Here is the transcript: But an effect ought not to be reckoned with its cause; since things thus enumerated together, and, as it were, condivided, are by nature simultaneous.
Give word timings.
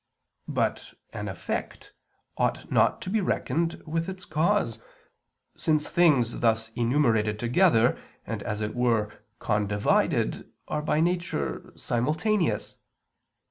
But 0.47 0.95
an 1.13 1.27
effect 1.27 1.93
ought 2.35 2.71
not 2.71 3.03
to 3.03 3.09
be 3.11 3.21
reckoned 3.21 3.83
with 3.85 4.09
its 4.09 4.25
cause; 4.25 4.79
since 5.55 5.87
things 5.87 6.39
thus 6.39 6.69
enumerated 6.71 7.37
together, 7.37 7.99
and, 8.25 8.41
as 8.41 8.61
it 8.61 8.73
were, 8.75 9.13
condivided, 9.39 10.47
are 10.67 10.81
by 10.81 11.01
nature 11.01 11.71
simultaneous. 11.77 12.77